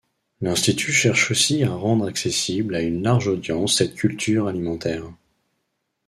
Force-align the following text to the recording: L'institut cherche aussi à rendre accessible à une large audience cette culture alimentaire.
L'institut 0.41 0.91
cherche 0.91 1.29
aussi 1.29 1.63
à 1.63 1.75
rendre 1.75 2.07
accessible 2.07 2.73
à 2.73 2.81
une 2.81 3.03
large 3.03 3.27
audience 3.27 3.77
cette 3.77 3.93
culture 3.93 4.47
alimentaire. 4.47 5.07